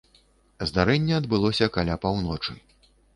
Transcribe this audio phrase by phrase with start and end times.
[0.69, 2.57] Здарэнне адбылося каля паўночы.